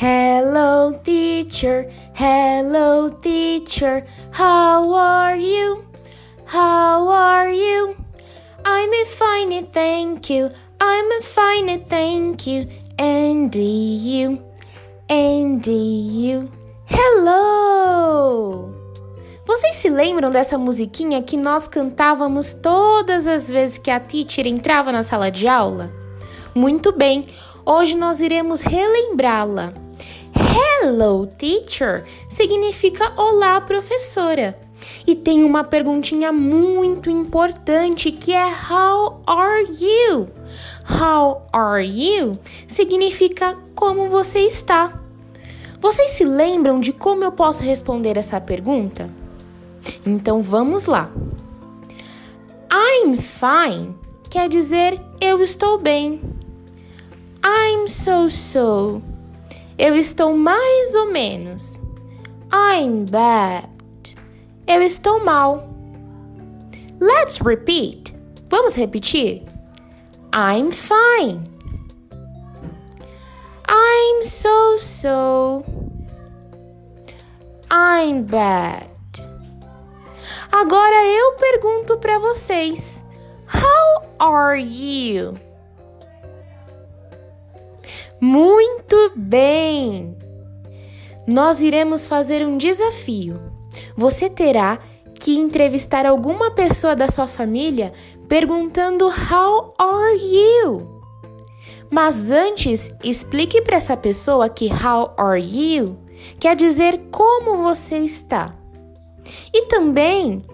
Hello, 0.00 0.92
teacher. 1.02 1.90
Hello, 2.14 3.10
teacher. 3.10 4.06
How 4.30 4.92
are 4.94 5.36
you? 5.36 5.84
How 6.46 7.08
are 7.08 7.50
you? 7.50 7.96
I'm 8.64 9.06
fine, 9.06 9.66
thank 9.72 10.30
you. 10.30 10.50
I'm 10.80 11.20
fine, 11.20 11.84
thank 11.86 12.46
you. 12.46 12.68
And 12.96 13.52
you? 13.52 14.40
And 15.10 15.66
you? 15.66 16.48
Hello! 16.86 18.72
Vocês 19.44 19.78
se 19.78 19.90
lembram 19.90 20.30
dessa 20.30 20.56
musiquinha 20.56 21.20
que 21.24 21.36
nós 21.36 21.66
cantávamos 21.66 22.54
todas 22.54 23.26
as 23.26 23.50
vezes 23.50 23.78
que 23.78 23.90
a 23.90 23.98
teacher 23.98 24.46
entrava 24.46 24.92
na 24.92 25.02
sala 25.02 25.28
de 25.28 25.48
aula? 25.48 25.92
Muito 26.54 26.92
bem, 26.92 27.24
hoje 27.66 27.96
nós 27.96 28.20
iremos 28.20 28.60
relembrá-la. 28.60 29.87
Hello, 30.50 31.26
teacher 31.26 32.04
significa 32.28 33.12
olá, 33.16 33.60
professora. 33.60 34.58
E 35.06 35.14
tem 35.14 35.44
uma 35.44 35.64
perguntinha 35.64 36.32
muito 36.32 37.10
importante 37.10 38.12
que 38.12 38.32
é 38.32 38.46
How 38.46 39.20
are 39.26 39.64
you? 39.64 40.28
How 40.88 41.42
are 41.52 41.84
you 41.84 42.38
significa 42.66 43.56
como 43.74 44.08
você 44.08 44.40
está. 44.40 45.00
Vocês 45.80 46.12
se 46.12 46.24
lembram 46.24 46.80
de 46.80 46.92
como 46.92 47.24
eu 47.24 47.32
posso 47.32 47.62
responder 47.62 48.16
essa 48.16 48.40
pergunta? 48.40 49.10
Então 50.06 50.42
vamos 50.42 50.86
lá. 50.86 51.10
I'm 52.70 53.16
fine 53.18 53.94
quer 54.28 54.48
dizer 54.48 55.00
eu 55.20 55.42
estou 55.42 55.78
bem. 55.78 56.20
I'm 57.44 57.88
so 57.88 58.28
so. 58.28 59.02
Eu 59.78 59.94
estou 59.94 60.36
mais 60.36 60.94
ou 60.96 61.12
menos. 61.12 61.78
I'm 62.52 63.04
bad. 63.04 63.68
Eu 64.66 64.82
estou 64.82 65.24
mal. 65.24 65.68
Let's 67.00 67.38
repeat. 67.38 68.12
Vamos 68.48 68.74
repetir. 68.74 69.44
I'm 70.34 70.72
fine. 70.72 71.44
I'm 73.68 74.24
so 74.24 74.78
so. 74.78 75.64
I'm 77.70 78.22
bad. 78.22 78.88
Agora 80.50 81.04
eu 81.04 81.32
pergunto 81.34 81.98
para 81.98 82.18
vocês: 82.18 83.04
How 83.46 84.08
are 84.18 84.60
you? 84.60 85.47
Muito 88.20 89.12
bem! 89.16 90.16
Nós 91.26 91.62
iremos 91.62 92.06
fazer 92.06 92.46
um 92.46 92.56
desafio. 92.56 93.40
Você 93.96 94.30
terá 94.30 94.78
que 95.20 95.36
entrevistar 95.36 96.06
alguma 96.06 96.52
pessoa 96.52 96.96
da 96.96 97.08
sua 97.08 97.26
família 97.26 97.92
perguntando 98.28 99.06
How 99.06 99.74
are 99.78 100.16
you? 100.16 101.00
Mas 101.90 102.30
antes, 102.30 102.90
explique 103.02 103.62
para 103.62 103.76
essa 103.76 103.96
pessoa 103.96 104.48
que 104.48 104.66
How 104.66 105.12
are 105.16 105.40
you 105.40 105.98
quer 106.38 106.56
dizer 106.56 107.08
como 107.10 107.62
você 107.62 107.98
está. 107.98 108.54
E 109.52 109.66
também 109.66 110.44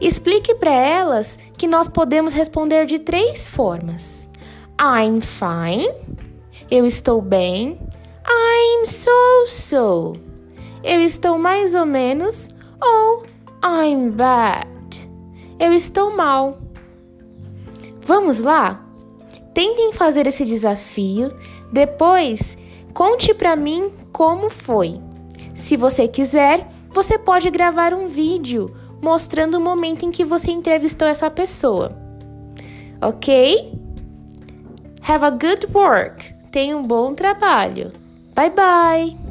explique 0.00 0.54
para 0.54 0.72
elas 0.72 1.38
que 1.56 1.66
nós 1.66 1.88
podemos 1.88 2.32
responder 2.32 2.86
de 2.86 2.98
três 2.98 3.48
formas: 3.48 4.28
I'm 4.80 5.20
fine, 5.20 5.88
eu 6.70 6.86
estou 6.86 7.20
bem, 7.20 7.78
I'm 8.26 8.86
so 8.86 9.46
so, 9.46 10.12
eu 10.82 11.00
estou 11.00 11.38
mais 11.38 11.74
ou 11.74 11.86
menos, 11.86 12.48
ou 12.82 13.24
I'm 13.64 14.10
bad, 14.10 15.10
eu 15.58 15.72
estou 15.72 16.14
mal. 16.16 16.58
Vamos 18.02 18.42
lá? 18.42 18.84
Tentem 19.54 19.92
fazer 19.92 20.26
esse 20.26 20.44
desafio, 20.44 21.32
depois 21.72 22.58
conte 22.92 23.32
para 23.32 23.56
mim 23.56 23.90
como 24.12 24.50
foi. 24.50 25.00
Se 25.54 25.76
você 25.76 26.08
quiser, 26.08 26.68
você 26.90 27.18
pode 27.18 27.50
gravar 27.50 27.94
um 27.94 28.08
vídeo 28.08 28.74
mostrando 29.00 29.56
o 29.56 29.60
momento 29.60 30.04
em 30.04 30.10
que 30.10 30.24
você 30.24 30.50
entrevistou 30.50 31.06
essa 31.06 31.30
pessoa. 31.30 31.96
Ok? 33.00 33.72
Have 35.06 35.24
a 35.24 35.30
good 35.30 35.66
work. 35.74 36.33
Tenha 36.54 36.76
um 36.76 36.86
bom 36.86 37.12
trabalho. 37.16 37.90
Bye 38.32 38.50
bye! 38.50 39.23